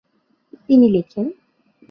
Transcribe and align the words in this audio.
তিনি 0.69 0.87
লেখেন- 0.89 1.31